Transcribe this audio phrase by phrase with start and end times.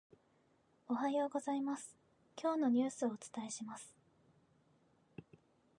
[0.87, 1.95] おはようございます、
[2.35, 3.93] 今日のニュースをお伝えします。